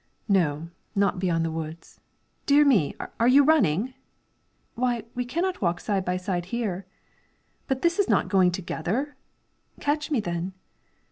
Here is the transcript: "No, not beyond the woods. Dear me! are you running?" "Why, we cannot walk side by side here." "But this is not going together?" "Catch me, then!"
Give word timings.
"No, 0.27 0.69
not 0.95 1.19
beyond 1.19 1.45
the 1.45 1.51
woods. 1.51 1.99
Dear 2.47 2.65
me! 2.65 2.95
are 3.19 3.27
you 3.27 3.43
running?" 3.43 3.93
"Why, 4.73 5.03
we 5.13 5.23
cannot 5.25 5.61
walk 5.61 5.79
side 5.79 6.03
by 6.03 6.17
side 6.17 6.45
here." 6.45 6.87
"But 7.67 7.83
this 7.83 7.99
is 7.99 8.09
not 8.09 8.27
going 8.27 8.49
together?" 8.51 9.15
"Catch 9.79 10.09
me, 10.09 10.19
then!" 10.19 10.53